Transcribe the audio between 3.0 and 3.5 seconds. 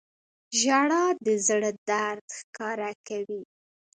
کوي.